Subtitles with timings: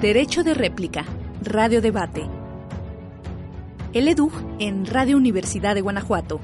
[0.00, 1.06] Derecho de réplica,
[1.40, 2.28] Radio Debate.
[3.94, 6.38] El EDUG en Radio Universidad de Guanajuato.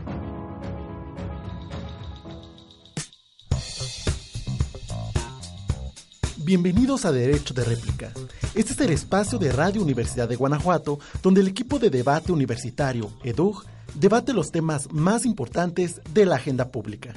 [6.39, 8.11] Bienvenidos a Derecho de Réplica.
[8.55, 13.13] Este es el espacio de Radio Universidad de Guanajuato donde el equipo de debate universitario,
[13.23, 13.65] EDUG,
[13.95, 17.13] debate los temas más importantes de la agenda pública.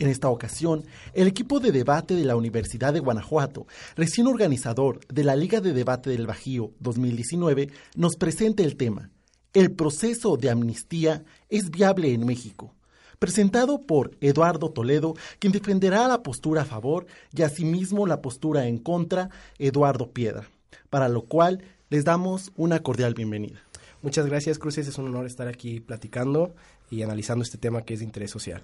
[0.00, 5.24] En esta ocasión, el equipo de debate de la Universidad de Guanajuato, recién organizador de
[5.24, 9.10] la Liga de Debate del Bajío 2019, nos presenta el tema
[9.52, 12.74] ¿El proceso de amnistía es viable en México?
[13.18, 17.04] presentado por Eduardo Toledo, quien defenderá la postura a favor
[17.36, 20.48] y asimismo la postura en contra, Eduardo Piedra,
[20.88, 23.60] para lo cual les damos una cordial bienvenida.
[24.00, 24.88] Muchas gracias, Cruces.
[24.88, 26.54] Es un honor estar aquí platicando
[26.90, 28.62] y analizando este tema que es de interés social.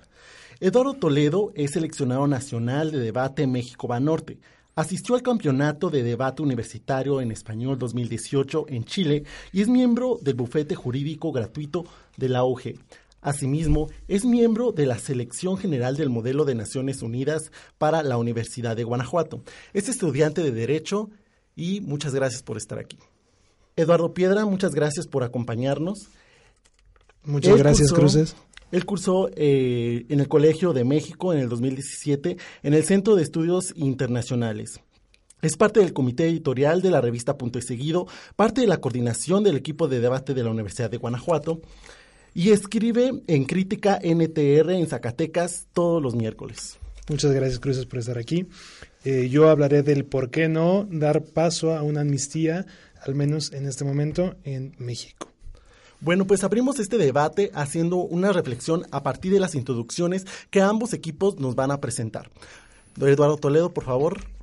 [0.61, 4.39] Eduardo Toledo es seleccionado nacional de debate México Banorte.
[4.75, 10.35] Asistió al Campeonato de Debate Universitario en Español 2018 en Chile y es miembro del
[10.35, 11.85] bufete jurídico gratuito
[12.17, 12.75] de la OG.
[13.23, 18.77] Asimismo, es miembro de la Selección General del Modelo de Naciones Unidas para la Universidad
[18.77, 19.43] de Guanajuato.
[19.73, 21.11] Es estudiante de Derecho
[21.57, 22.99] y muchas gracias por estar aquí.
[23.75, 26.11] Eduardo Piedra, muchas gracias por acompañarnos.
[27.27, 28.37] Muchas gracias, Cruces.
[28.73, 33.23] Él cursó eh, en el Colegio de México en el 2017 en el Centro de
[33.23, 34.81] Estudios Internacionales.
[35.43, 39.45] Es parte del comité editorial de la revista Punto y Seguido, parte de la coordinación
[39.45, 41.61] del equipo de debate de la Universidad de Guanajuato
[42.35, 46.79] y escribe en Crítica NTR en Zacatecas todos los miércoles.
[47.09, 48.47] Muchas gracias, Cruces, por estar aquí.
[49.05, 52.67] Eh, yo hablaré del por qué no dar paso a una amnistía,
[53.01, 55.36] al menos en este momento, en México.
[56.01, 60.93] Bueno, pues abrimos este debate haciendo una reflexión a partir de las introducciones que ambos
[60.93, 62.31] equipos nos van a presentar.
[63.01, 64.36] Eduardo Toledo, por favor.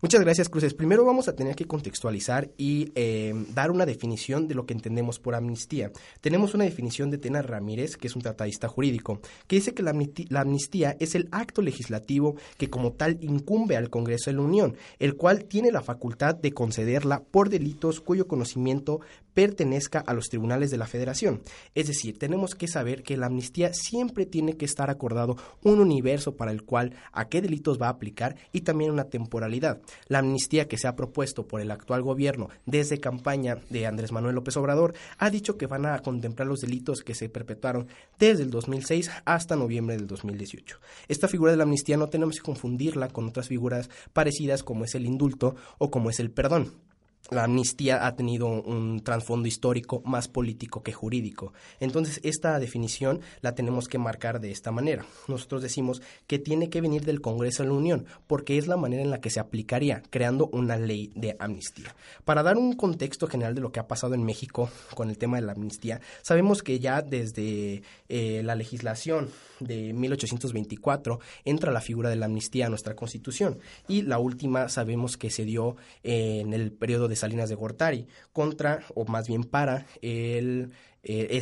[0.00, 0.74] Muchas gracias, Cruces.
[0.74, 5.18] Primero vamos a tener que contextualizar y eh, dar una definición de lo que entendemos
[5.18, 5.90] por amnistía.
[6.20, 10.40] Tenemos una definición de Tena Ramírez, que es un tratadista jurídico, que dice que la
[10.40, 15.16] amnistía es el acto legislativo que como tal incumbe al Congreso de la Unión, el
[15.16, 19.00] cual tiene la facultad de concederla por delitos cuyo conocimiento
[19.34, 21.42] pertenezca a los tribunales de la Federación.
[21.76, 26.36] Es decir, tenemos que saber que la amnistía siempre tiene que estar acordado un universo
[26.36, 29.80] para el cual a qué delitos va a aplicar y también una temporalidad.
[30.06, 34.34] La amnistía que se ha propuesto por el actual gobierno desde campaña de Andrés Manuel
[34.34, 37.88] López Obrador ha dicho que van a contemplar los delitos que se perpetuaron
[38.18, 40.78] desde el 2006 hasta noviembre del 2018.
[41.08, 44.94] Esta figura de la amnistía no tenemos que confundirla con otras figuras parecidas como es
[44.94, 46.87] el indulto o como es el perdón
[47.30, 51.52] la amnistía ha tenido un trasfondo histórico más político que jurídico.
[51.80, 55.04] Entonces, esta definición la tenemos que marcar de esta manera.
[55.26, 59.02] Nosotros decimos que tiene que venir del Congreso de la Unión, porque es la manera
[59.02, 61.94] en la que se aplicaría, creando una ley de amnistía.
[62.24, 65.36] Para dar un contexto general de lo que ha pasado en México con el tema
[65.36, 69.28] de la amnistía, sabemos que ya desde eh, la legislación
[69.60, 75.16] de 1824 entra la figura de la amnistía a nuestra Constitución y la última sabemos
[75.16, 79.86] que se dio en el periodo de Salinas de Gortari contra, o más bien para,
[80.02, 80.72] el
[81.02, 81.40] Eh,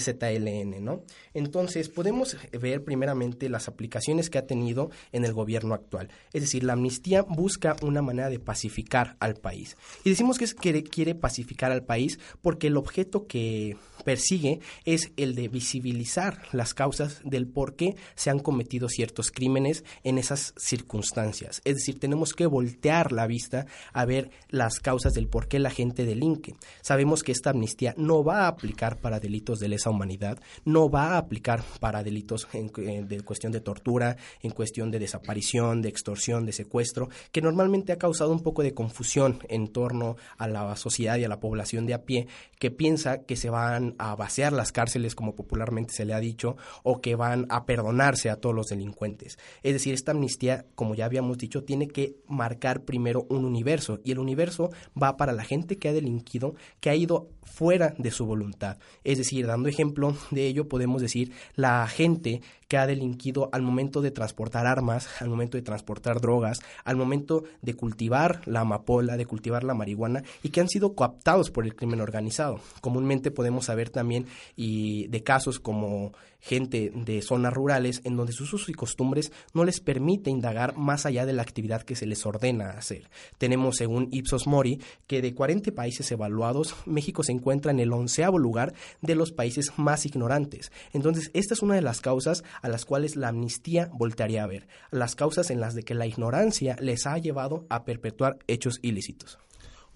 [0.81, 1.03] ¿no?
[1.35, 6.11] Entonces, podemos ver primeramente las aplicaciones que ha tenido en el gobierno actual.
[6.33, 9.77] Es decir, la amnistía busca una manera de pacificar al país.
[10.05, 15.11] Y decimos que, es, que quiere pacificar al país porque el objeto que persigue es
[15.17, 20.55] el de visibilizar las causas del por qué se han cometido ciertos crímenes en esas
[20.57, 21.61] circunstancias.
[21.65, 25.71] Es decir, tenemos que voltear la vista a ver las causas del por qué la
[25.71, 26.55] gente delinque.
[26.83, 31.15] Sabemos que esta amnistía no va a aplicar para delitos de lesa humanidad, no va
[31.15, 36.45] a aplicar para delitos en, eh, cuestión de tortura, en cuestión de desaparición, de extorsión,
[36.47, 41.17] de secuestro, que normalmente ha causado un poco de confusión en torno a la sociedad
[41.17, 42.27] y a la población de a pie,
[42.59, 46.57] que piensa que se van a vaciar las cárceles, como popularmente se le ha dicho,
[46.83, 49.39] o que van a perdonarse a todos los delincuentes.
[49.63, 54.13] Es decir, esta amnistía, como ya habíamos dicho, tiene que marcar primero un universo, y
[54.13, 54.71] el universo
[55.01, 58.79] va para la gente que ha delinquido, que ha ido fuera de su voluntad.
[59.05, 64.03] Es decir, dando ejemplo de ello, podemos decir la gente que ha delinquido al momento
[64.03, 69.27] de transportar armas, al momento de transportar drogas, al momento de cultivar la amapola, de
[69.27, 72.61] cultivar la marihuana y que han sido coaptados por el crimen organizado.
[72.81, 78.53] Comúnmente podemos saber también y de casos como gente de zonas rurales en donde sus
[78.53, 82.25] usos y costumbres no les permite indagar más allá de la actividad que se les
[82.27, 83.11] ordena hacer.
[83.39, 88.39] Tenemos, según Ipsos Mori, que de 40 países evaluados, México se encuentra en el onceavo
[88.39, 90.71] lugar de los países más ignorantes.
[90.93, 94.69] Entonces, esta es una de las causas a las cuales la amnistía voltearía a ver,
[94.91, 99.39] las causas en las de que la ignorancia les ha llevado a perpetuar hechos ilícitos.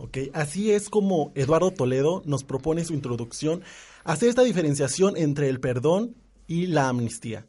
[0.01, 0.19] ¿ok?
[0.33, 3.63] Así es como Eduardo Toledo nos propone su introducción,
[4.05, 6.17] hacer esta diferenciación entre el perdón
[6.51, 7.47] y la amnistía.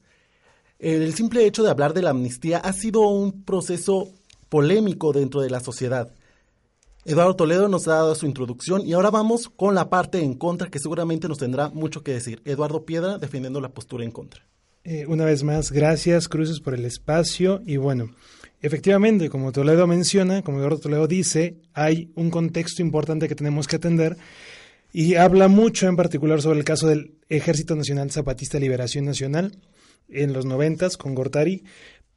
[0.78, 4.10] El simple hecho de hablar de la amnistía ha sido un proceso
[4.48, 6.14] polémico dentro de la sociedad.
[7.04, 10.70] Eduardo Toledo nos ha dado su introducción y ahora vamos con la parte en contra
[10.70, 12.44] que seguramente nos tendrá mucho que decir.
[12.46, 14.46] Eduardo Piedra defendiendo la postura en contra.
[14.84, 18.12] Eh, una vez más, gracias Cruces por el espacio y bueno,
[18.62, 23.78] efectivamente, como Toledo menciona, como Eduardo Toledo dice, hay un contexto importante que tenemos que
[23.78, 24.18] atender
[24.94, 29.58] y habla mucho en particular sobre el caso del Ejército Nacional Zapatista Liberación Nacional
[30.10, 31.64] en los noventas con Gortari,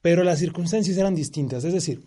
[0.02, 2.02] pero las circunstancias eran distintas, es decir,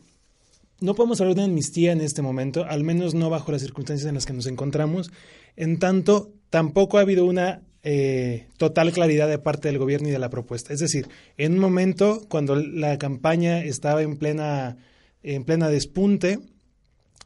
[0.79, 4.13] no podemos hablar de amnistía en este momento, al menos no bajo las circunstancias en
[4.13, 5.11] las que nos encontramos.
[5.55, 10.19] En tanto, tampoco ha habido una eh, total claridad de parte del gobierno y de
[10.19, 10.73] la propuesta.
[10.73, 14.77] Es decir, en un momento cuando la campaña estaba en plena,
[15.23, 16.39] en plena despunte,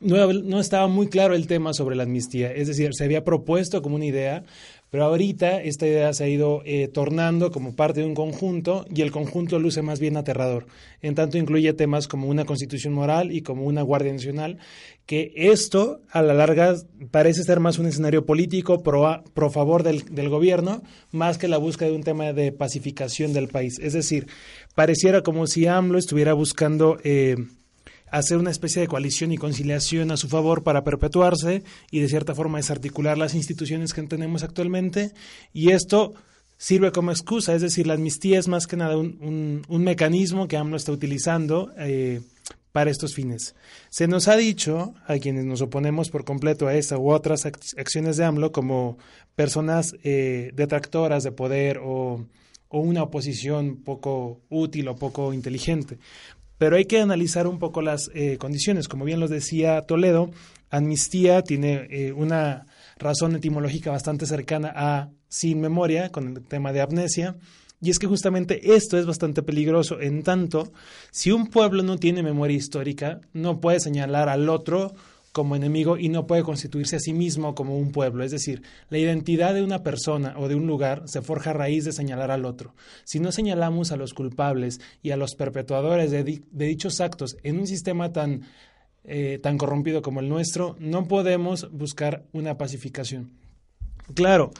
[0.01, 2.51] no, estaba muy claro el tema sobre la amnistía.
[2.51, 4.43] Es decir, se había propuesto como una idea,
[4.89, 9.01] pero ahorita esta idea se ha ido eh, tornando como parte de un conjunto y
[9.01, 10.65] el conjunto luce más bien aterrador.
[11.01, 14.57] En tanto incluye temas como una constitución moral y como una guardia nacional,
[15.05, 16.75] que esto a la larga
[17.11, 20.81] parece ser más un escenario político pro, pro favor del, del, gobierno,
[21.11, 23.79] más que la búsqueda de un tema de pacificación del país.
[23.79, 24.27] Es decir,
[24.75, 26.97] pareciera como si AMLO estuviera buscando...
[27.03, 27.35] Eh,
[28.11, 32.35] hacer una especie de coalición y conciliación a su favor para perpetuarse y de cierta
[32.35, 35.13] forma desarticular las instituciones que tenemos actualmente
[35.53, 36.13] y esto
[36.57, 40.57] sirve como excusa, es decir, la amnistía es más que nada un, un, mecanismo que
[40.57, 42.21] AMLO está utilizando eh,
[42.71, 43.55] para estos fines.
[43.89, 48.17] Se nos ha dicho a quienes nos oponemos por completo a esa u otras acciones
[48.17, 48.99] de AMLO como
[49.35, 52.27] personas eh, detractoras de poder o,
[52.67, 55.97] o una oposición poco útil o poco inteligente
[56.61, 58.87] pero hay que analizar un poco las eh, condiciones.
[58.87, 60.29] Como bien lo decía Toledo,
[60.69, 62.67] amnistía tiene eh, una
[62.99, 67.35] razón etimológica bastante cercana a sin memoria, con el tema de amnesia.
[67.81, 70.71] Y es que justamente esto es bastante peligroso, en tanto,
[71.09, 74.93] si un pueblo no tiene memoria histórica, no puede señalar al otro
[75.31, 78.23] como enemigo y no puede constituirse a sí mismo como un pueblo.
[78.23, 81.85] Es decir, la identidad de una persona o de un lugar se forja a raíz
[81.85, 82.75] de señalar al otro.
[83.03, 87.59] Si no señalamos a los culpables y a los perpetuadores de, de dichos actos en
[87.59, 88.41] un sistema tan,
[89.03, 93.31] eh, tan corrompido como el nuestro, no podemos buscar una pacificación.
[94.13, 94.51] Claro,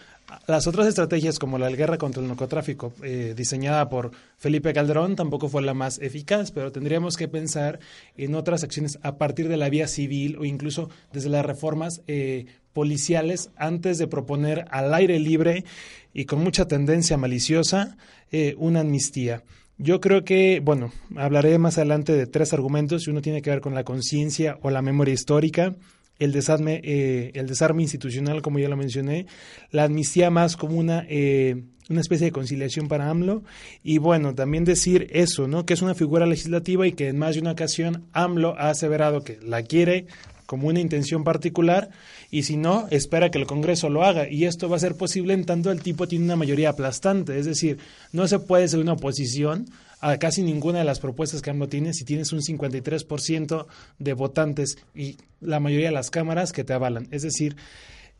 [0.47, 5.49] las otras estrategias como la guerra contra el narcotráfico eh, diseñada por Felipe Calderón tampoco
[5.49, 7.79] fue la más eficaz, pero tendríamos que pensar
[8.17, 12.45] en otras acciones a partir de la vía civil o incluso desde las reformas eh,
[12.73, 15.65] policiales antes de proponer al aire libre
[16.13, 17.97] y con mucha tendencia maliciosa
[18.31, 19.43] eh, una amnistía.
[19.77, 23.73] Yo creo que, bueno, hablaré más adelante de tres argumentos uno tiene que ver con
[23.73, 25.75] la conciencia o la memoria histórica,
[26.21, 29.25] el desarme, eh, el desarme institucional, como ya lo mencioné,
[29.71, 33.43] la amnistía más como una, eh, una especie de conciliación para AMLO,
[33.83, 35.65] y bueno, también decir eso, ¿no?
[35.65, 39.23] Que es una figura legislativa y que en más de una ocasión AMLO ha aseverado
[39.23, 40.05] que la quiere
[40.51, 41.91] como una intención particular
[42.29, 44.29] y si no, espera que el Congreso lo haga.
[44.29, 47.39] Y esto va a ser posible en tanto el tipo tiene una mayoría aplastante.
[47.39, 47.77] Es decir,
[48.11, 49.67] no se puede ser una oposición
[50.01, 53.65] a casi ninguna de las propuestas que AMLO tiene si tienes un 53%
[53.97, 57.07] de votantes y la mayoría de las cámaras que te avalan.
[57.11, 57.55] Es decir,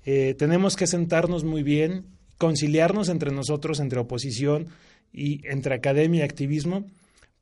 [0.05, 2.05] eh, tenemos que sentarnos muy bien,
[2.37, 4.67] conciliarnos entre nosotros, entre oposición
[5.11, 6.85] y entre academia y activismo,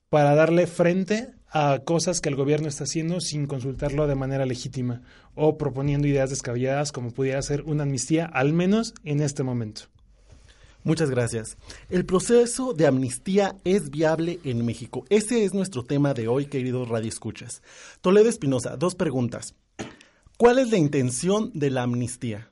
[0.10, 5.02] para darle frente a cosas que el gobierno está haciendo sin consultarlo de manera legítima
[5.36, 9.84] o proponiendo ideas descabelladas como pudiera ser una amnistía, al menos en este momento.
[10.84, 11.58] Muchas gracias.
[11.90, 15.06] El proceso de amnistía es viable en México.
[15.10, 17.62] Ese es nuestro tema de hoy, queridos radioescuchas.
[18.02, 19.56] Toledo Espinosa, dos preguntas.
[20.38, 22.50] ¿Cuál es la intención de la amnistía?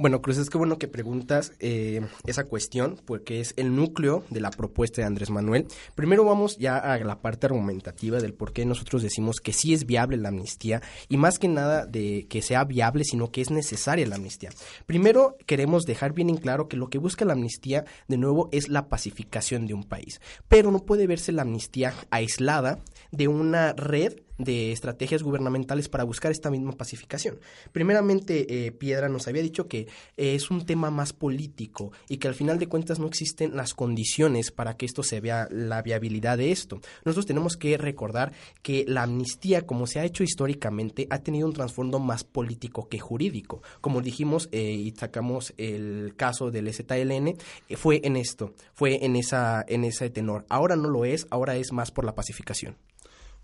[0.00, 4.40] Bueno, Cruz, es que bueno que preguntas eh, esa cuestión, porque es el núcleo de
[4.40, 5.66] la propuesta de Andrés Manuel.
[5.94, 9.84] Primero vamos ya a la parte argumentativa del por qué nosotros decimos que sí es
[9.84, 10.80] viable la amnistía
[11.10, 14.48] y más que nada de que sea viable, sino que es necesaria la amnistía.
[14.86, 18.70] Primero queremos dejar bien en claro que lo que busca la amnistía, de nuevo, es
[18.70, 22.78] la pacificación de un país, pero no puede verse la amnistía aislada
[23.12, 24.14] de una red
[24.44, 27.40] de estrategias gubernamentales para buscar esta misma pacificación.
[27.72, 29.80] Primeramente, eh, Piedra nos había dicho que
[30.16, 33.74] eh, es un tema más político y que al final de cuentas no existen las
[33.74, 36.80] condiciones para que esto se vea la viabilidad de esto.
[37.04, 38.32] Nosotros tenemos que recordar
[38.62, 42.98] que la amnistía, como se ha hecho históricamente, ha tenido un trasfondo más político que
[42.98, 43.62] jurídico.
[43.80, 47.36] Como dijimos eh, y sacamos el caso del ZLN,
[47.76, 50.44] fue en esto, fue en esa en ese tenor.
[50.48, 52.76] Ahora no lo es, ahora es más por la pacificación.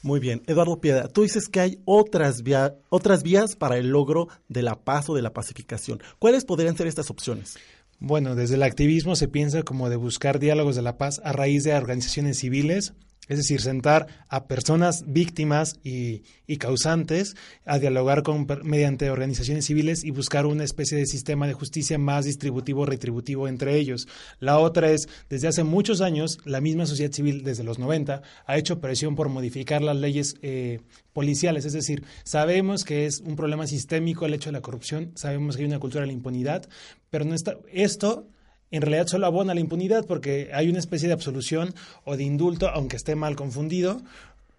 [0.02, 2.42] Muy bien, Eduardo Piedra, tú dices que hay otras,
[2.90, 6.00] otras vías para el logro de la paz o de la pacificación.
[6.18, 7.56] ¿Cuáles podrían ser estas opciones?
[7.98, 11.64] Bueno, desde el activismo se piensa como de buscar diálogos de la paz a raíz
[11.64, 12.92] de organizaciones civiles,
[13.28, 16.22] es decir, sentar a personas víctimas y,
[16.58, 21.98] causantes a dialogar con, mediante organizaciones civiles y buscar una especie de sistema de justicia
[21.98, 24.08] más distributivo, retributivo entre ellos.
[24.40, 28.56] La otra es, desde hace muchos años, la misma sociedad civil, desde los 90, ha
[28.58, 30.80] hecho presión por modificar las leyes eh,
[31.12, 31.64] policiales.
[31.64, 35.62] Es decir, sabemos que es un problema sistémico el hecho de la corrupción, sabemos que
[35.62, 36.68] hay una cultura de la impunidad,
[37.10, 38.28] pero no está, esto
[38.76, 42.68] en realidad solo abona la impunidad porque hay una especie de absolución o de indulto,
[42.68, 44.02] aunque esté mal confundido,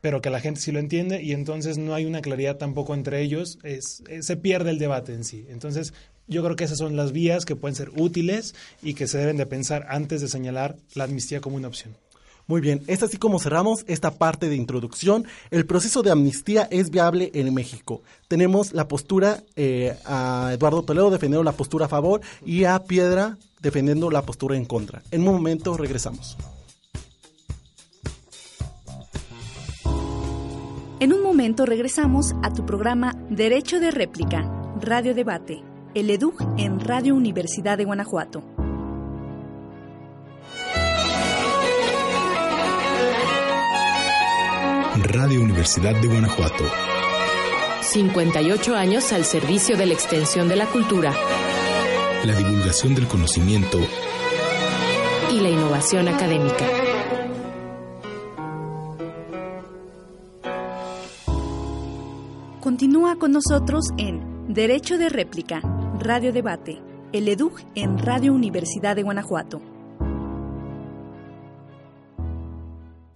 [0.02, 3.22] pero que la gente sí lo entiende y entonces no hay una claridad tampoco entre
[3.22, 5.46] ellos, es, se pierde el debate en sí.
[5.50, 5.94] Entonces,
[6.28, 9.38] yo creo que esas son las vías que pueden ser útiles y que se deben
[9.38, 11.96] de pensar antes de señalar la amnistía como una opción.
[12.48, 15.26] Muy bien, es así como cerramos esta parte de introducción.
[15.52, 18.02] El proceso de amnistía es viable en México.
[18.30, 23.38] Tenemos la postura eh, a Eduardo Toledo defendiendo la postura a favor y a Piedra
[23.62, 25.02] defendiendo la postura en contra.
[25.12, 26.38] En un momento regresamos.
[31.00, 34.50] En un momento regresamos a tu programa Derecho de Réplica,
[34.82, 35.62] Radio Debate,
[35.94, 38.57] el EDUG en Radio Universidad de Guanajuato.
[45.08, 46.64] Radio Universidad de Guanajuato.
[47.82, 51.14] 58 años al servicio de la extensión de la cultura
[52.26, 53.80] la divulgación del conocimiento
[55.32, 56.66] y la innovación académica.
[62.60, 65.62] Continúa con nosotros en Derecho de Réplica,
[66.00, 66.82] Radio Debate,
[67.14, 69.62] el EDUG en Radio Universidad de Guanajuato.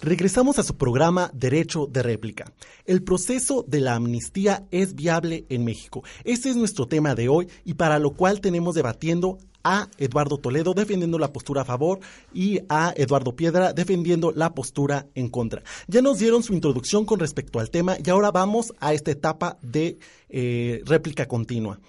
[0.04, 2.52] Regresamos a su programa Derecho de Réplica.
[2.86, 6.04] El proceso de la amnistía es viable en México.
[6.24, 10.74] Este es nuestro tema de hoy y para lo cual tenemos debatiendo a Eduardo Toledo
[10.74, 12.00] defendiendo la postura a favor
[12.34, 15.62] y a Eduardo Piedra defendiendo la postura en contra.
[15.88, 19.60] Ya nos dieron su introducción con respecto al tema y ahora vamos a esta etapa
[19.62, 21.80] de eh, réplica continua.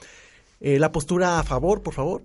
[0.61, 2.23] Eh, la postura a favor, por favor.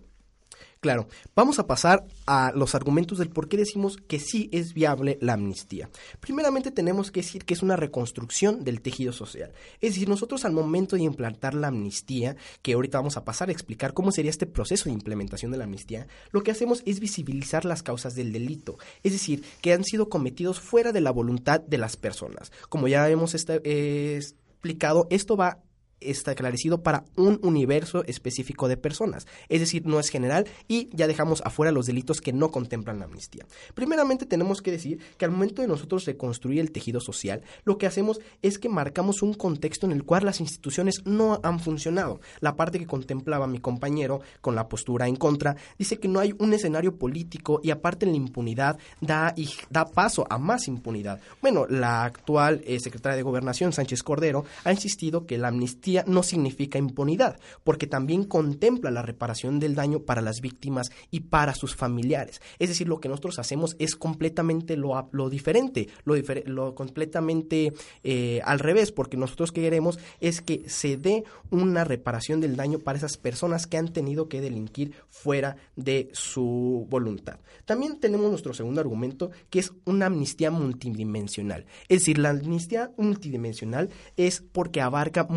[0.87, 5.17] Claro, vamos a pasar a los argumentos del por qué decimos que sí es viable
[5.19, 5.89] la amnistía.
[6.21, 9.51] Primeramente tenemos que decir que es una reconstrucción del tejido social.
[9.81, 13.51] Es decir, nosotros al momento de implantar la amnistía, que ahorita vamos a pasar a
[13.51, 17.65] explicar cómo sería este proceso de implementación de la amnistía, lo que hacemos es visibilizar
[17.65, 18.77] las causas del delito.
[19.03, 22.53] Es decir, que han sido cometidos fuera de la voluntad de las personas.
[22.69, 24.21] Como ya hemos eh,
[24.57, 25.59] explicado, esto va
[25.99, 31.41] esclarecido para un universo específico de personas, es decir, no es general y ya dejamos
[31.45, 33.45] afuera los delitos que no contemplan la amnistía.
[33.73, 37.87] Primeramente tenemos que decir que al momento de nosotros reconstruir el tejido social, lo que
[37.87, 42.21] hacemos es que marcamos un contexto en el cual las instituciones no han funcionado.
[42.39, 46.33] La parte que contemplaba mi compañero con la postura en contra dice que no hay
[46.39, 51.19] un escenario político y aparte la impunidad da, y da paso a más impunidad.
[51.41, 56.23] Bueno, la actual eh, secretaria de Gobernación, Sánchez Cordero, ha insistido que la amnistía no
[56.23, 61.75] significa impunidad, porque también contempla la reparación del daño para las víctimas y para sus
[61.75, 62.41] familiares.
[62.59, 68.91] Es decir, lo que nosotros hacemos es completamente lo, diferente, lo, completamente eh, al revés,
[68.91, 73.77] porque nosotros queremos es que se dé una reparación del daño para esas personas que
[73.77, 77.39] han tenido que delinquir fuera de su voluntad.
[77.65, 81.65] También tenemos nuestro segundo argumento, que es una amnistía multidimensional.
[81.89, 85.27] Es decir, la amnistía multidimensional es porque abarca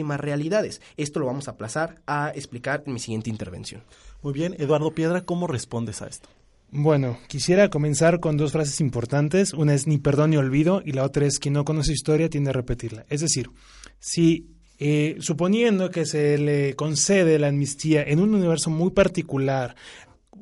[0.00, 0.80] muchísimas realidades.
[0.96, 3.82] Esto lo vamos a aplazar a explicar en mi siguiente intervención.
[4.22, 6.28] Muy bien, Eduardo Piedra, ¿cómo respondes a esto?
[6.72, 9.52] Bueno, quisiera comenzar con dos frases importantes.
[9.52, 12.50] Una es ni perdón ni olvido y la otra es quien no conoce historia tiende
[12.50, 13.04] a repetirla.
[13.08, 13.50] Es decir,
[13.98, 14.46] si
[14.78, 19.74] eh, suponiendo que se le concede la amnistía en un universo muy particular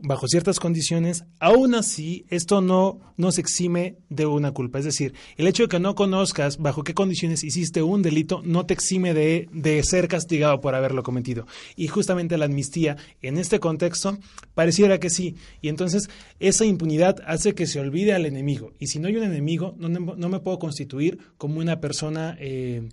[0.02, 4.78] bajo ciertas condiciones, aún así esto no nos exime de una culpa.
[4.78, 8.66] Es decir, el hecho de que no conozcas bajo qué condiciones hiciste un delito no
[8.66, 11.46] te exime de, de ser castigado por haberlo cometido.
[11.76, 14.18] Y justamente la amnistía en este contexto
[14.54, 15.36] pareciera que sí.
[15.60, 16.08] Y entonces
[16.40, 18.72] esa impunidad hace que se olvide al enemigo.
[18.78, 22.88] Y si no hay un enemigo, no, no me puedo constituir como una persona eh,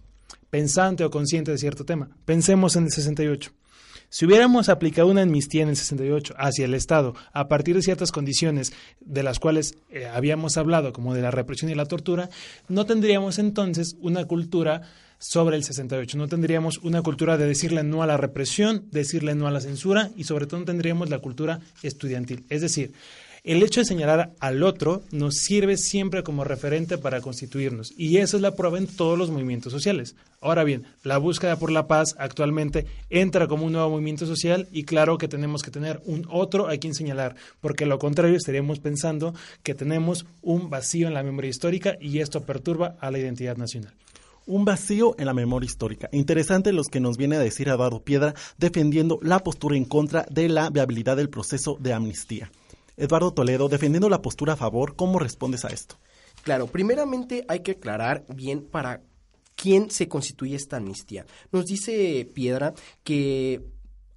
[0.50, 2.10] pensante o consciente de cierto tema.
[2.26, 3.52] Pensemos en el 68.
[4.10, 8.12] Si hubiéramos aplicado una amnistía en el 68 hacia el Estado a partir de ciertas
[8.12, 12.30] condiciones de las cuales eh, habíamos hablado, como de la represión y la tortura,
[12.68, 14.84] no tendríamos entonces una cultura
[15.18, 16.18] sobre el 68.
[16.18, 20.12] No tendríamos una cultura de decirle no a la represión, decirle no a la censura
[20.16, 22.46] y sobre todo no tendríamos la cultura estudiantil.
[22.50, 22.94] Es decir,
[23.46, 28.38] el hecho de señalar al otro nos sirve siempre como referente para constituirnos y esa
[28.38, 30.16] es la prueba en todos los movimientos sociales.
[30.42, 34.84] Ahora bien, la búsqueda por la paz actualmente entra como un nuevo movimiento social y
[34.84, 39.36] claro que tenemos que tener un otro a quien señalar, porque lo contrario estaríamos pensando
[39.62, 43.94] que tenemos un vacío en la memoria histórica y esto perturba a la identidad nacional.
[44.48, 46.10] Un vacío en la memoria histórica.
[46.12, 50.50] Interesante los que nos viene a decir Eduardo Piedra defendiendo la postura en contra de
[50.50, 52.52] la viabilidad del proceso de amnistía.
[52.98, 55.98] Eduardo Toledo, defendiendo la postura a favor, ¿cómo respondes a esto?
[56.44, 59.02] Claro, primeramente hay que aclarar bien para
[59.56, 61.26] quién se constituye esta amnistía.
[61.52, 62.74] Nos dice Piedra
[63.04, 63.62] que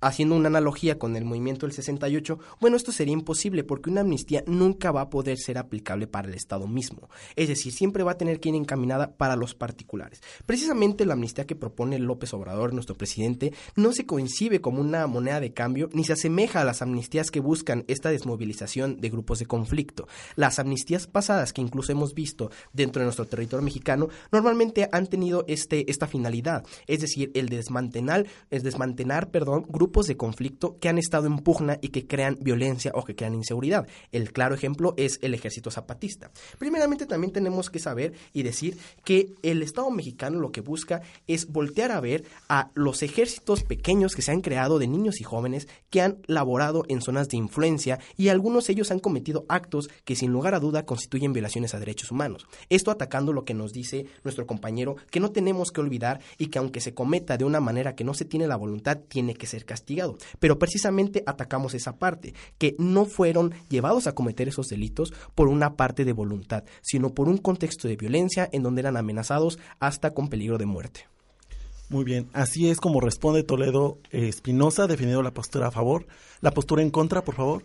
[0.01, 4.45] haciendo una analogía con el movimiento del 68, bueno, esto sería imposible porque una amnistía
[4.47, 7.09] nunca va a poder ser aplicable para el Estado mismo.
[7.37, 10.23] Es decir, siempre va a tener que ir encaminada para los particulares.
[10.47, 15.41] Precisamente la amnistía que propone López Obrador, nuestro presidente, no se coincide como una moneda
[15.41, 19.47] de cambio ni se asemeja a las amnistías que buscan esta desmovilización de grupos de
[19.47, 20.07] conflicto.
[20.37, 25.45] Las amnistías pasadas que incluso hemos visto dentro de nuestro territorio mexicano normalmente han tenido
[25.49, 30.91] este, esta finalidad, es decir, el desmantelar, el desmantelar, perdón, grupos grupos de conflicto que
[30.91, 33.89] han estado en pugna y que crean violencia o que crean inseguridad.
[34.13, 36.31] El claro ejemplo es el ejército zapatista.
[36.59, 41.47] Primeramente también tenemos que saber y decir que el Estado mexicano lo que busca es
[41.47, 45.69] voltear a ver a los ejércitos pequeños que se han creado de niños y jóvenes
[45.89, 50.17] que han laborado en zonas de influencia y algunos de ellos han cometido actos que
[50.17, 52.47] sin lugar a duda constituyen violaciones a derechos humanos.
[52.69, 56.59] Esto atacando lo que nos dice nuestro compañero que no tenemos que olvidar y que
[56.59, 59.65] aunque se cometa de una manera que no se tiene la voluntad, tiene que ser
[59.65, 59.78] castigado
[60.39, 65.77] pero precisamente atacamos esa parte, que no fueron llevados a cometer esos delitos por una
[65.77, 70.29] parte de voluntad, sino por un contexto de violencia en donde eran amenazados hasta con
[70.29, 71.07] peligro de muerte.
[71.91, 76.07] Muy bien, así es como responde Toledo Espinosa, defendiendo la postura a favor.
[76.43, 77.65] La postura en contra, por favor.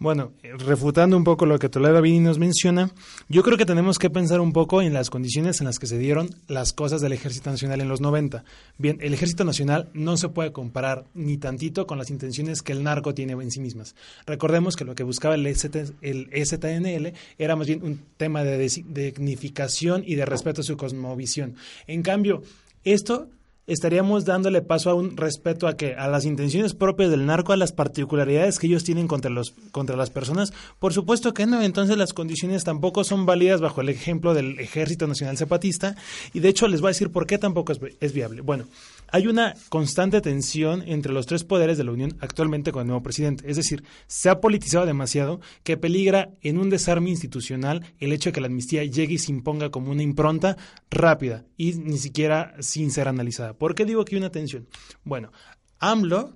[0.00, 2.90] Bueno, refutando un poco lo que Toledo Vini nos menciona,
[3.28, 5.98] yo creo que tenemos que pensar un poco en las condiciones en las que se
[5.98, 8.44] dieron las cosas del Ejército Nacional en los 90.
[8.76, 12.82] Bien, el Ejército Nacional no se puede comparar ni tantito con las intenciones que el
[12.82, 13.94] narco tiene en sí mismas.
[14.26, 20.02] Recordemos que lo que buscaba el, el STNL era más bien un tema de dignificación
[20.04, 21.54] y de respeto a su cosmovisión.
[21.86, 22.42] En cambio,
[22.82, 23.28] esto
[23.66, 27.56] estaríamos dándole paso a un respeto a que a las intenciones propias del narco, a
[27.56, 30.52] las particularidades que ellos tienen contra los contra las personas.
[30.78, 35.06] Por supuesto que no, entonces las condiciones tampoco son válidas bajo el ejemplo del Ejército
[35.06, 35.96] Nacional Zapatista
[36.32, 38.40] y de hecho les voy a decir por qué tampoco es, es viable.
[38.40, 38.66] Bueno,
[39.10, 43.02] hay una constante tensión entre los tres poderes de la Unión actualmente con el nuevo
[43.02, 43.48] presidente.
[43.48, 48.32] Es decir, se ha politizado demasiado que peligra en un desarme institucional el hecho de
[48.32, 50.56] que la amnistía llegue y se imponga como una impronta
[50.90, 53.53] rápida y ni siquiera sin ser analizada.
[53.54, 54.66] ¿Por qué digo que hay una tensión?
[55.04, 55.32] Bueno,
[55.78, 56.32] AMLO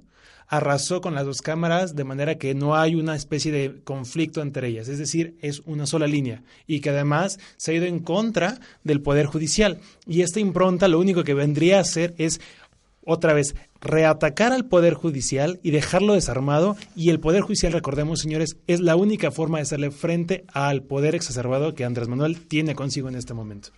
[0.48, 4.68] arrasó con las dos cámaras de manera que no hay una especie de conflicto entre
[4.68, 8.58] ellas, es decir, es una sola línea y que además se ha ido en contra
[8.82, 9.78] del Poder Judicial.
[10.06, 12.40] Y esta impronta lo único que vendría a hacer es
[13.04, 16.76] otra vez reatacar al Poder Judicial y dejarlo desarmado.
[16.96, 21.14] Y el Poder Judicial, recordemos, señores, es la única forma de hacerle frente al poder
[21.14, 23.70] exacerbado que Andrés Manuel tiene consigo en este momento.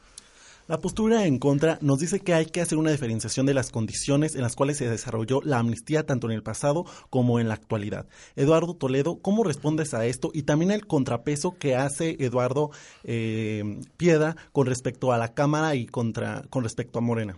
[0.71, 4.37] La postura en contra nos dice que hay que hacer una diferenciación de las condiciones
[4.37, 8.07] en las cuales se desarrolló la amnistía tanto en el pasado como en la actualidad.
[8.37, 10.31] Eduardo Toledo, ¿cómo respondes a esto?
[10.33, 12.71] Y también el contrapeso que hace Eduardo
[13.03, 17.37] eh, Piedra con respecto a la Cámara y contra, con respecto a Morena.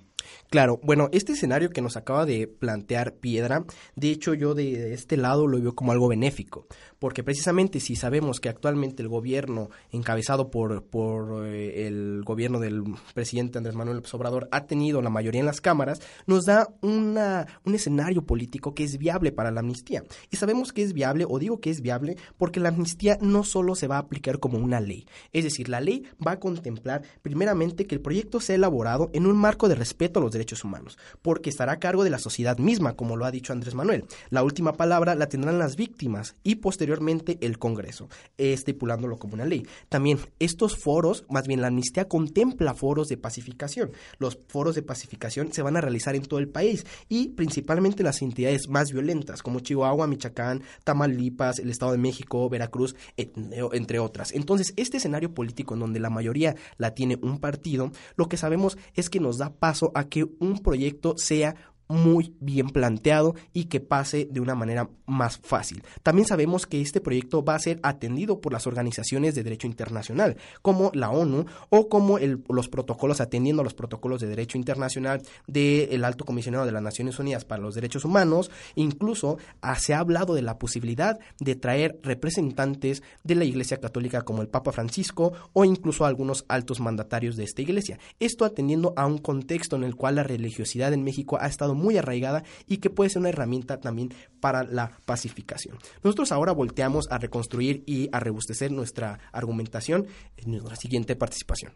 [0.50, 3.64] Claro, bueno, este escenario que nos acaba de plantear Piedra,
[3.96, 6.66] de hecho yo de este lado lo veo como algo benéfico,
[6.98, 12.85] porque precisamente si sabemos que actualmente el gobierno encabezado por, por eh, el gobierno del
[13.14, 17.46] presidente Andrés Manuel López Obrador ha tenido la mayoría en las cámaras, nos da una,
[17.64, 20.04] un escenario político que es viable para la amnistía.
[20.30, 23.74] Y sabemos que es viable, o digo que es viable, porque la amnistía no solo
[23.74, 27.87] se va a aplicar como una ley, es decir, la ley va a contemplar primeramente
[27.87, 31.72] que el proyecto sea elaborado en un marco de respeto los derechos humanos, porque estará
[31.72, 34.05] a cargo de la sociedad misma, como lo ha dicho Andrés Manuel.
[34.31, 39.66] La última palabra la tendrán las víctimas y posteriormente el Congreso, estipulándolo como una ley.
[39.88, 43.92] También estos foros, más bien la amnistía contempla foros de pacificación.
[44.18, 48.22] Los foros de pacificación se van a realizar en todo el país y principalmente las
[48.22, 54.33] entidades más violentas como Chihuahua, Michoacán, Tamaulipas, el Estado de México, Veracruz, entre otras.
[54.33, 58.77] Entonces, este escenario político en donde la mayoría la tiene un partido, lo que sabemos
[58.94, 61.54] es que nos da paso a que un proyecto sea
[61.92, 65.83] muy bien planteado y que pase de una manera más fácil.
[66.02, 70.37] También sabemos que este proyecto va a ser atendido por las organizaciones de derecho internacional,
[70.62, 76.05] como la ONU o como los protocolos, atendiendo a los protocolos de derecho internacional del
[76.05, 78.50] Alto Comisionado de las Naciones Unidas para los Derechos Humanos.
[78.74, 84.22] Incluso ah, se ha hablado de la posibilidad de traer representantes de la Iglesia Católica
[84.22, 87.98] como el Papa Francisco o incluso algunos altos mandatarios de esta iglesia.
[88.18, 91.82] Esto atendiendo a un contexto en el cual la religiosidad en México ha estado muy
[91.90, 95.79] arraigada y que puede ser una herramienta también para la pacificación.
[96.03, 101.73] Nosotros ahora volteamos a reconstruir y a rebustecer nuestra argumentación en nuestra siguiente participación.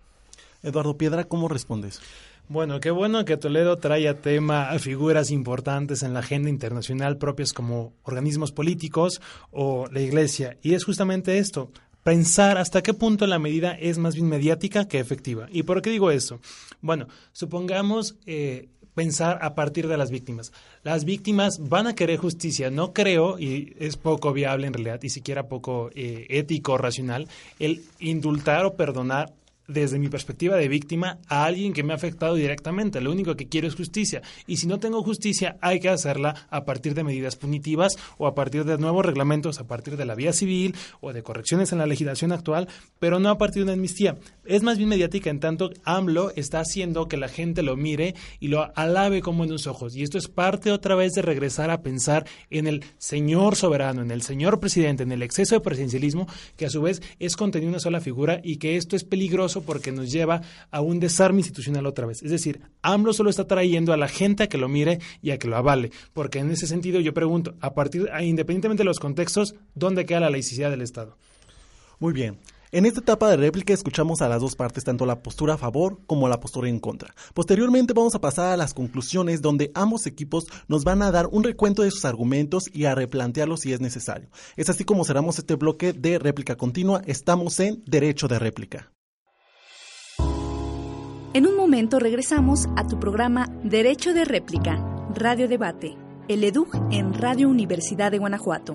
[0.62, 2.00] Eduardo Piedra, ¿cómo respondes?
[2.48, 7.18] Bueno, qué bueno que Toledo trae a tema a figuras importantes en la agenda internacional
[7.18, 10.56] propias como organismos políticos o la Iglesia.
[10.62, 11.72] Y es justamente esto,
[12.04, 15.48] pensar hasta qué punto la medida es más bien mediática que efectiva.
[15.50, 16.38] ¿Y por qué digo eso?
[16.80, 20.52] Bueno, supongamos eh, pensar a partir de las víctimas.
[20.82, 22.70] Las víctimas van a querer justicia.
[22.70, 27.28] No creo, y es poco viable en realidad, y siquiera poco eh, ético, racional,
[27.60, 29.32] el indultar o perdonar
[29.68, 33.00] desde mi perspectiva de víctima a alguien que me ha afectado directamente.
[33.00, 34.22] Lo único que quiero es justicia.
[34.46, 38.34] Y si no tengo justicia, hay que hacerla a partir de medidas punitivas o a
[38.34, 41.86] partir de nuevos reglamentos, a partir de la vía civil o de correcciones en la
[41.86, 44.16] legislación actual, pero no a partir de una amnistía.
[44.44, 48.48] Es más bien mediática en tanto AMLO está haciendo que la gente lo mire y
[48.48, 49.96] lo alabe como en los ojos.
[49.96, 54.10] Y esto es parte otra vez de regresar a pensar en el señor soberano, en
[54.10, 56.26] el señor presidente, en el exceso de presidencialismo,
[56.56, 59.55] que a su vez es contenido en una sola figura y que esto es peligroso
[59.62, 62.22] porque nos lleva a un desarme institucional otra vez.
[62.22, 65.38] Es decir, AMLO solo está trayendo a la gente a que lo mire y a
[65.38, 69.54] que lo avale, porque en ese sentido yo pregunto, a partir, independientemente de los contextos,
[69.74, 71.16] ¿dónde queda la laicidad del Estado?
[71.98, 72.38] Muy bien.
[72.72, 76.00] En esta etapa de réplica escuchamos a las dos partes, tanto la postura a favor
[76.06, 77.14] como la postura en contra.
[77.32, 81.44] Posteriormente vamos a pasar a las conclusiones donde ambos equipos nos van a dar un
[81.44, 84.28] recuento de sus argumentos y a replantearlos si es necesario.
[84.56, 87.02] Es así como cerramos este bloque de réplica continua.
[87.06, 88.90] Estamos en derecho de réplica.
[91.36, 94.76] En un momento regresamos a tu programa Derecho de Réplica,
[95.14, 95.94] Radio Debate,
[96.28, 98.74] el EDUG en Radio Universidad de Guanajuato.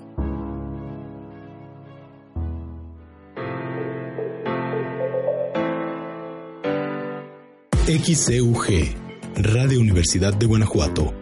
[7.84, 8.94] XCUG,
[9.34, 11.21] Radio Universidad de Guanajuato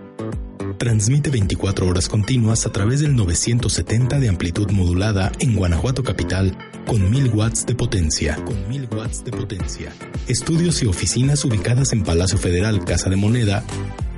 [0.81, 7.11] Transmite 24 horas continuas a través del 970 de amplitud modulada en Guanajuato Capital con
[7.11, 8.37] 1000 watts de potencia.
[8.47, 9.93] Con 1000 watts de potencia.
[10.27, 13.63] Estudios y oficinas ubicadas en Palacio Federal, Casa de Moneda,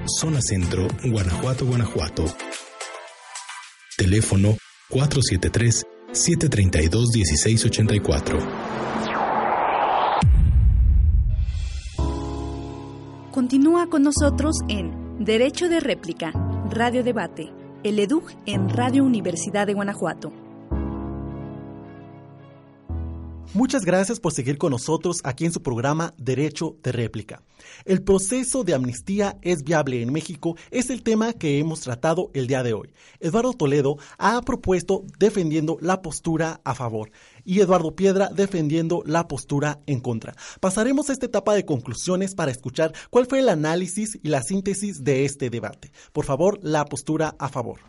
[0.07, 2.27] Zona Centro, Guanajuato, Guanajuato.
[3.99, 4.57] Teléfono
[4.89, 8.39] 473 732 1684.
[13.33, 16.33] Continúa con nosotros en Derecho de réplica
[16.75, 17.51] Radio Debate,
[17.85, 20.33] el EDUG en Radio Universidad de Guanajuato.
[23.55, 27.43] Muchas gracias por seguir con nosotros aquí en su programa Derecho de Réplica.
[27.85, 32.47] El proceso de amnistía es viable en México es el tema que hemos tratado el
[32.47, 32.95] día de hoy.
[33.21, 37.11] Eduardo Toledo ha propuesto defendiendo la postura a favor
[37.45, 40.35] y Eduardo Piedra defendiendo la postura en contra.
[40.61, 45.05] Pasaremos a esta etapa de conclusiones para escuchar cuál fue el análisis y la síntesis
[45.05, 45.93] de este debate.
[46.15, 47.81] Por favor, la postura a favor.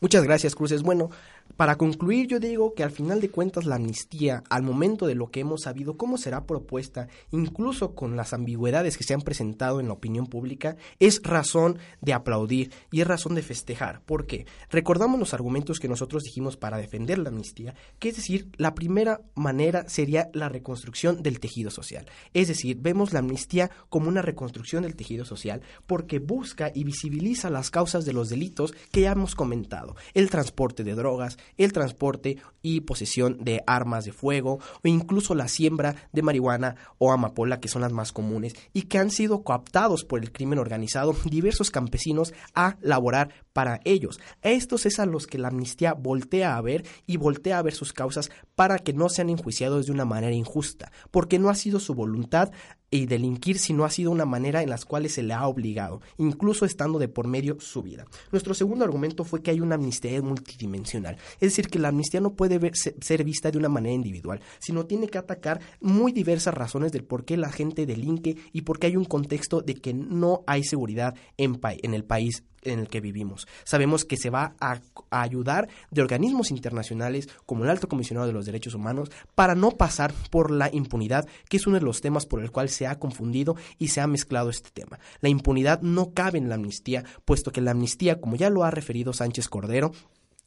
[0.00, 0.82] Muchas gracias, Cruces.
[0.82, 1.10] Bueno,
[1.56, 5.30] para concluir, yo digo que al final de cuentas la amnistía, al momento de lo
[5.30, 9.88] que hemos sabido, cómo será propuesta, incluso con las ambigüedades que se han presentado en
[9.88, 14.02] la opinión pública, es razón de aplaudir y es razón de festejar.
[14.02, 14.46] ¿Por qué?
[14.70, 19.20] Recordamos los argumentos que nosotros dijimos para defender la amnistía, que es decir, la primera
[19.34, 22.06] manera sería la reconstrucción del tejido social.
[22.34, 27.50] Es decir, vemos la amnistía como una reconstrucción del tejido social porque busca y visibiliza
[27.50, 29.96] las causas de los delitos que ya hemos comentado.
[30.14, 35.48] El transporte de drogas, el transporte y posesión de armas de fuego o incluso la
[35.48, 40.04] siembra de marihuana o amapola, que son las más comunes, y que han sido cooptados
[40.04, 44.20] por el crimen organizado diversos campesinos a laborar para ellos.
[44.42, 47.92] estos es a los que la amnistía voltea a ver y voltea a ver sus
[47.92, 51.94] causas para que no sean enjuiciados de una manera injusta, porque no ha sido su
[51.94, 52.50] voluntad
[52.90, 56.00] y delinquir si no ha sido una manera en las cuales se le ha obligado,
[56.16, 58.06] incluso estando de por medio su vida.
[58.32, 61.18] Nuestro segundo argumento fue que hay una amnistía multidimensional.
[61.34, 65.08] Es decir, que la amnistía no puede ser vista de una manera individual, sino tiene
[65.08, 68.96] que atacar muy diversas razones del por qué la gente delinque y por qué hay
[68.96, 73.46] un contexto de que no hay seguridad en, en el país en el que vivimos.
[73.64, 78.46] Sabemos que se va a, ayudar de organismos internacionales como el Alto Comisionado de los
[78.46, 82.40] Derechos Humanos para no pasar por la impunidad, que es uno de los temas por
[82.42, 84.98] el cual se ha confundido y se ha mezclado este tema.
[85.20, 88.70] La impunidad no cabe en la amnistía, puesto que la amnistía, como ya lo ha
[88.70, 89.92] referido Sánchez Cordero,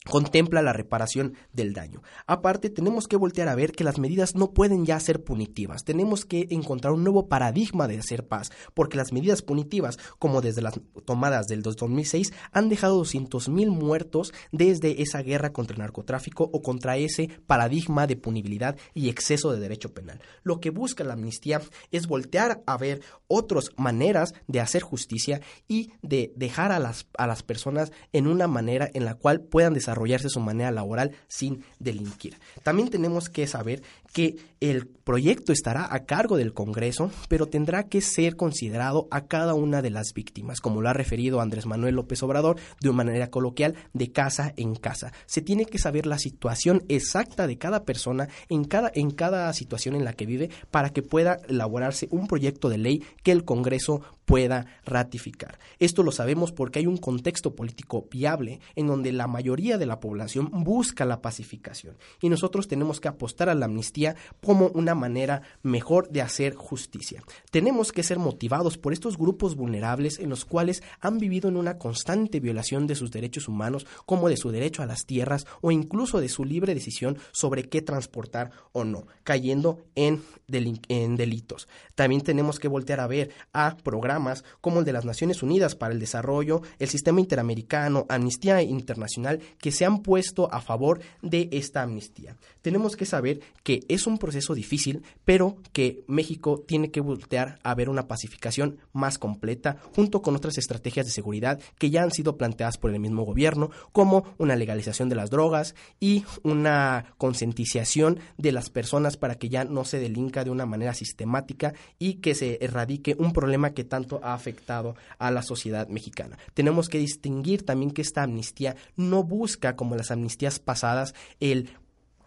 [0.06, 2.02] contempla la reparación del daño.
[2.26, 5.84] Aparte, tenemos que voltear a ver que las medidas no pueden ya ser punitivas.
[5.84, 10.64] Tenemos que encontrar un nuevo paradigma de hacer paz, porque las medidas punitivas, como desde
[10.64, 16.62] las tomadas del 2006, han dejado 200.000 muertos desde esa guerra contra el narcotráfico o
[16.62, 20.20] contra ese paradigma de punibilidad y exceso de derecho penal.
[20.42, 21.62] Lo que busca la amnistía
[21.92, 27.28] es voltear a ver otras maneras de hacer justicia y de dejar a las, a
[27.28, 31.64] las personas en una manera en la cual puedan desarrollar desarrollarse su manera laboral sin
[31.80, 32.38] delinquir.
[32.64, 38.00] También tenemos que saber que el proyecto estará a cargo del Congreso, pero tendrá que
[38.02, 42.22] ser considerado a cada una de las víctimas, como lo ha referido Andrés Manuel López
[42.22, 45.14] Obrador de una manera coloquial, de casa en casa.
[45.26, 49.96] Se tiene que saber la situación exacta de cada persona en cada, en cada situación
[49.96, 54.02] en la que vive para que pueda elaborarse un proyecto de ley que el Congreso
[54.26, 55.60] pueda ratificar.
[55.80, 60.00] Esto lo sabemos porque hay un contexto político viable en donde la mayoría de la
[60.00, 64.01] población busca la pacificación y nosotros tenemos que apostar a la amnistía
[64.44, 67.24] como una manera mejor de hacer justicia.
[67.52, 71.78] Tenemos que ser motivados por estos grupos vulnerables en los cuales han vivido en una
[71.78, 76.20] constante violación de sus derechos humanos, como de su derecho a las tierras o incluso
[76.20, 81.68] de su libre decisión sobre qué transportar o no, cayendo en, en delitos.
[81.96, 85.94] También tenemos que voltear a ver a programas como el de las Naciones Unidas para
[85.94, 91.82] el Desarrollo, el Sistema Interamericano, Amnistía Internacional, que se han puesto a favor de esta
[91.82, 92.36] amnistía.
[92.62, 97.76] Tenemos que saber que es un proceso difícil, pero que México tiene que voltear a
[97.76, 102.38] ver una pacificación más completa junto con otras estrategias de seguridad que ya han sido
[102.38, 108.52] planteadas por el mismo gobierno, como una legalización de las drogas y una concientización de
[108.52, 112.58] las personas para que ya no se delinca de una manera sistemática y que se
[112.62, 116.38] erradique un problema que tanto ha afectado a la sociedad mexicana.
[116.54, 121.70] Tenemos que distinguir también que esta amnistía no busca, como las amnistías pasadas, el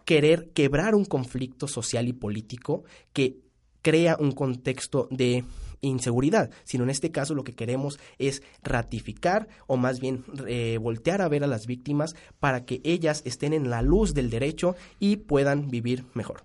[0.05, 3.37] querer quebrar un conflicto social y político que
[3.81, 5.43] crea un contexto de
[5.81, 11.21] inseguridad, sino en este caso lo que queremos es ratificar o más bien eh, voltear
[11.21, 15.17] a ver a las víctimas para que ellas estén en la luz del derecho y
[15.17, 16.43] puedan vivir mejor.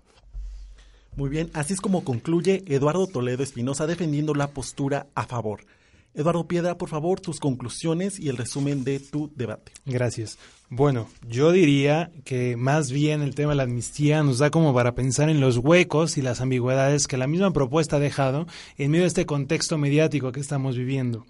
[1.15, 5.65] Muy bien, así es como concluye Eduardo Toledo Espinosa defendiendo la postura a favor.
[6.13, 9.71] Eduardo Piedra, por favor, tus conclusiones y el resumen de tu debate.
[9.85, 10.37] Gracias.
[10.69, 14.95] Bueno, yo diría que más bien el tema de la amnistía nos da como para
[14.95, 18.47] pensar en los huecos y las ambigüedades que la misma propuesta ha dejado
[18.77, 21.25] en medio de este contexto mediático que estamos viviendo.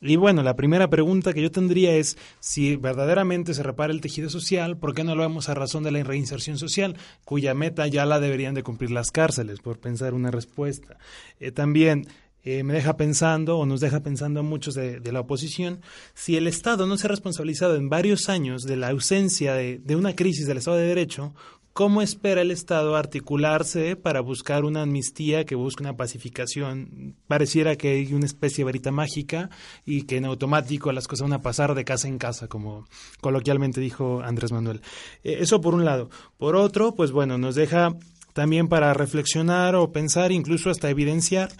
[0.00, 4.28] Y bueno, la primera pregunta que yo tendría es si verdaderamente se repara el tejido
[4.28, 8.04] social, ¿por qué no lo vemos a razón de la reinserción social, cuya meta ya
[8.04, 10.98] la deberían de cumplir las cárceles, por pensar una respuesta?
[11.40, 12.06] Eh, también,
[12.44, 15.80] eh, me deja pensando o nos deja pensando a muchos de, la oposición,
[16.14, 19.96] si el Estado no se ha responsabilizado en varios años de la ausencia de, de
[19.96, 21.34] una crisis del Estado de Derecho,
[21.74, 27.16] ¿Cómo espera el Estado articularse para buscar una amnistía que busque una pacificación?
[27.26, 29.50] Pareciera que hay una especie de varita mágica
[29.84, 32.86] y que en automático las cosas van a pasar de casa en casa, como
[33.20, 34.82] coloquialmente dijo Andrés Manuel.
[35.24, 36.10] Eh, eso por un lado.
[36.38, 37.96] Por otro, pues bueno, nos deja
[38.34, 41.50] también para reflexionar o pensar, incluso hasta evidenciar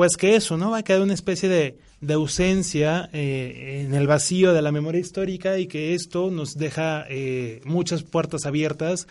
[0.00, 0.70] pues que eso, ¿no?
[0.70, 4.98] Va a quedar una especie de, de ausencia eh, en el vacío de la memoria
[4.98, 9.06] histórica y que esto nos deja eh, muchas puertas abiertas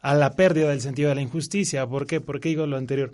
[0.00, 1.88] a la pérdida del sentido de la injusticia.
[1.88, 2.20] ¿Por qué?
[2.20, 3.12] ¿Por qué digo lo anterior?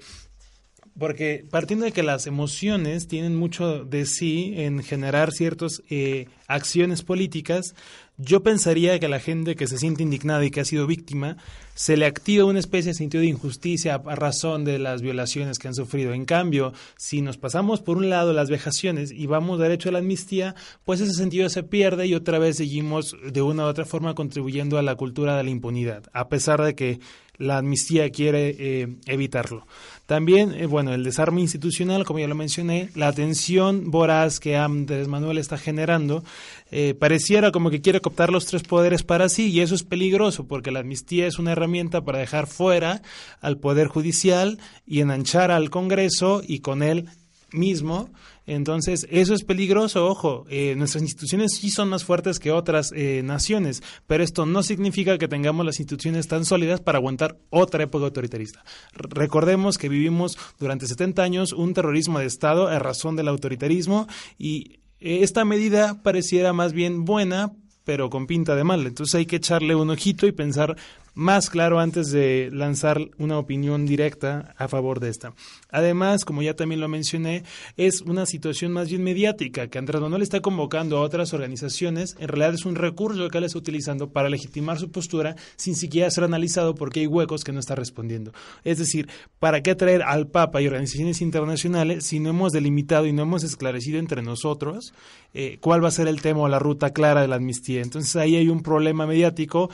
[0.99, 7.03] Porque partiendo de que las emociones tienen mucho de sí en generar ciertas eh, acciones
[7.03, 7.75] políticas,
[8.17, 11.37] yo pensaría que a la gente que se siente indignada y que ha sido víctima,
[11.75, 15.67] se le activa una especie de sentido de injusticia a razón de las violaciones que
[15.67, 16.13] han sufrido.
[16.13, 19.99] En cambio, si nos pasamos por un lado las vejaciones y vamos derecho a la
[19.99, 24.15] amnistía, pues ese sentido se pierde y otra vez seguimos de una u otra forma
[24.15, 27.01] contribuyendo a la cultura de la impunidad, a pesar de que
[27.37, 29.67] la amnistía quiere eh, evitarlo.
[30.07, 35.09] También, eh, bueno, el desarme institucional, como ya lo mencioné, la atención voraz que Andrés
[35.09, 36.23] Manuel está generando,
[36.71, 40.47] eh, pareciera como que quiere cooptar los tres poderes para sí y eso es peligroso
[40.47, 43.01] porque la amnistía es una herramienta para dejar fuera
[43.41, 47.09] al Poder Judicial y enanchar al Congreso y con él
[47.55, 48.11] mismo.
[48.47, 53.23] Entonces, eso es peligroso, ojo, eh, nuestras instituciones sí son más fuertes que otras eh,
[53.25, 58.05] naciones, pero esto no significa que tengamos las instituciones tan sólidas para aguantar otra época
[58.05, 58.63] autoritarista.
[58.93, 64.07] recordemos que vivimos durante 70 años un terrorismo de Estado a razón del autoritarismo
[64.39, 67.53] y esta medida pareciera más bien buena,
[67.85, 68.87] pero con pinta de mal.
[68.87, 70.77] Entonces hay que echarle un ojito y pensar
[71.15, 75.33] más claro antes de lanzar una opinión directa a favor de esta.
[75.75, 77.43] Además, como ya también lo mencioné,
[77.77, 82.29] es una situación más bien mediática, que Andrés Manuel está convocando a otras organizaciones, en
[82.29, 86.23] realidad es un recurso que él está utilizando para legitimar su postura sin siquiera ser
[86.23, 88.33] analizado porque hay huecos que no está respondiendo.
[88.63, 89.09] Es decir,
[89.41, 93.43] ¿para qué traer al Papa y organizaciones internacionales si no hemos delimitado y no hemos
[93.43, 94.95] esclarecido entre nosotros
[95.33, 97.83] eh, cuál va a ser el tema o la ruta clara de la amnistía?
[97.83, 99.71] Entonces ahí hay un problema mediático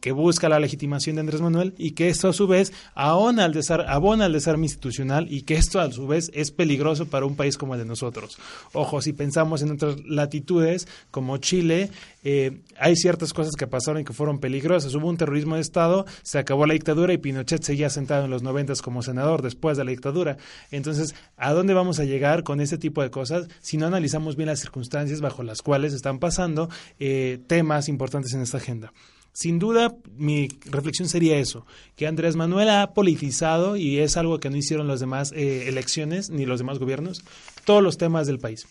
[0.00, 3.52] que busca la legitimación de Andrés Manuel y que esto a su vez abona al
[3.52, 7.80] desarme institucional y que esto a su vez es peligroso para un país como el
[7.80, 8.38] de nosotros.
[8.72, 11.90] Ojo, si pensamos en otras latitudes como Chile,
[12.24, 14.94] eh, hay ciertas cosas que pasaron y que fueron peligrosas.
[14.94, 18.42] Hubo un terrorismo de Estado, se acabó la dictadura y Pinochet seguía sentado en los
[18.42, 20.36] noventas como senador después de la dictadura.
[20.70, 24.48] Entonces, ¿a dónde vamos a llegar con ese tipo de cosas si no analizamos bien
[24.48, 28.92] las circunstancias bajo las cuales están pasando eh, temas importantes en esta agenda?
[29.32, 31.66] Sin duda, mi reflexión sería eso,
[31.96, 36.28] que Andrés Manuel ha politizado, y es algo que no hicieron las demás eh, elecciones
[36.28, 37.24] ni los demás gobiernos,
[37.64, 38.66] todos los temas del país.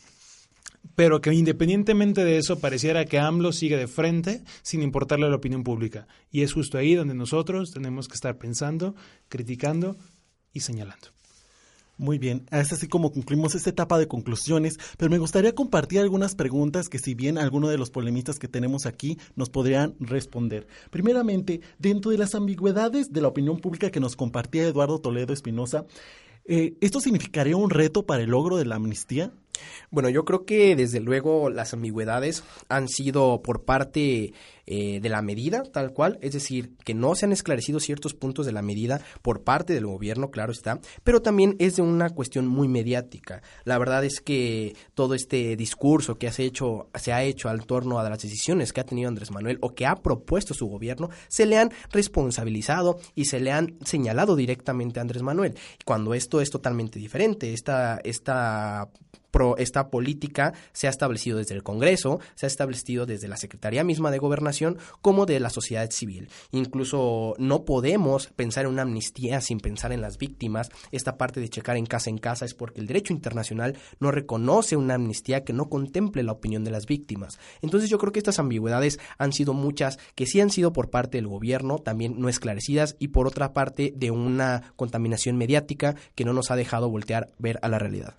[0.95, 5.63] Pero que independientemente de eso, pareciera que AMLO sigue de frente sin importarle la opinión
[5.63, 6.07] pública.
[6.31, 8.95] Y es justo ahí donde nosotros tenemos que estar pensando,
[9.29, 9.95] criticando
[10.53, 11.07] y señalando.
[12.01, 16.33] Muy bien, es así como concluimos esta etapa de conclusiones, pero me gustaría compartir algunas
[16.33, 20.65] preguntas que si bien algunos de los polemistas que tenemos aquí nos podrían responder.
[20.89, 25.85] Primeramente, dentro de las ambigüedades de la opinión pública que nos compartía Eduardo Toledo Espinosa,
[26.45, 29.31] eh, ¿esto significaría un reto para el logro de la amnistía?
[29.89, 34.33] Bueno, yo creo que desde luego las ambigüedades han sido por parte
[34.65, 38.45] eh, de la medida tal cual, es decir, que no se han esclarecido ciertos puntos
[38.45, 42.47] de la medida por parte del gobierno, claro está, pero también es de una cuestión
[42.47, 43.41] muy mediática.
[43.65, 47.99] La verdad es que todo este discurso que se, hecho, se ha hecho al torno
[47.99, 51.45] a las decisiones que ha tenido Andrés Manuel o que ha propuesto su gobierno, se
[51.45, 56.49] le han responsabilizado y se le han señalado directamente a Andrés Manuel, cuando esto es
[56.49, 57.53] totalmente diferente.
[57.53, 58.89] Esta, esta
[59.57, 64.11] esta política se ha establecido desde el Congreso, se ha establecido desde la Secretaría misma
[64.11, 66.29] de Gobernación, como de la sociedad civil.
[66.51, 70.69] Incluso no podemos pensar en una amnistía sin pensar en las víctimas.
[70.91, 74.75] Esta parte de checar en casa en casa es porque el derecho internacional no reconoce
[74.75, 77.39] una amnistía que no contemple la opinión de las víctimas.
[77.61, 81.17] Entonces yo creo que estas ambigüedades han sido muchas que sí han sido por parte
[81.17, 86.33] del gobierno, también no esclarecidas, y por otra parte de una contaminación mediática que no
[86.33, 88.15] nos ha dejado voltear ver a la realidad.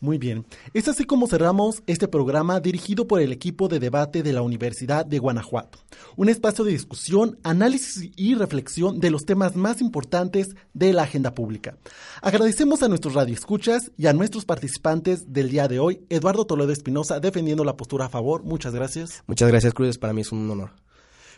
[0.00, 0.46] Muy bien.
[0.72, 5.04] Es así como cerramos este programa dirigido por el equipo de debate de la Universidad
[5.04, 5.78] de Guanajuato.
[6.16, 11.34] Un espacio de discusión, análisis y reflexión de los temas más importantes de la agenda
[11.34, 11.76] pública.
[12.22, 17.20] Agradecemos a nuestros radioescuchas y a nuestros participantes del día de hoy, Eduardo Toledo Espinosa
[17.20, 18.42] defendiendo la postura a favor.
[18.42, 19.22] Muchas gracias.
[19.26, 19.98] Muchas gracias, Cruz.
[19.98, 20.70] Para mí es un honor.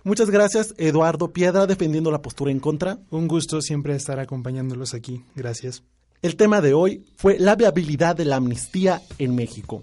[0.04, 3.00] Muchas gracias, Eduardo Piedra, defendiendo la postura en contra.
[3.10, 5.24] Un gusto siempre estar acompañándolos aquí.
[5.34, 5.82] Gracias.
[6.22, 9.82] El tema de hoy fue la viabilidad de la amnistía en México.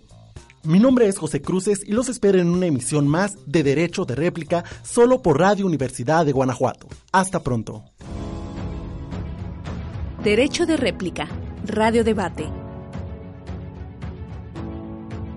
[0.63, 4.15] Mi nombre es José Cruces y los espero en una emisión más de Derecho de
[4.15, 6.87] Réplica solo por Radio Universidad de Guanajuato.
[7.11, 7.83] Hasta pronto.
[10.23, 11.27] Derecho de Réplica,
[11.65, 12.45] Radio Debate.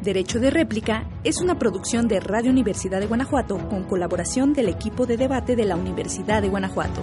[0.03, 5.05] Derecho de Réplica es una producción de Radio Universidad de Guanajuato con colaboración del equipo
[5.07, 7.01] de debate de la Universidad de Guanajuato.